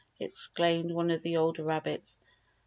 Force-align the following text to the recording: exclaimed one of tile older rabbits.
exclaimed 0.19 0.89
one 0.89 1.11
of 1.11 1.21
tile 1.21 1.37
older 1.37 1.63
rabbits. 1.63 2.19